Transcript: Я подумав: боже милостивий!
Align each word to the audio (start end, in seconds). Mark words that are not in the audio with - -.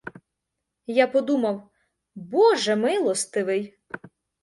Я 0.87 1.07
подумав: 1.07 1.69
боже 2.15 2.75
милостивий! 2.75 3.77